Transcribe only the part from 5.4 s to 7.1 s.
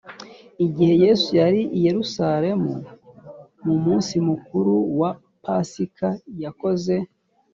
pasika yakoze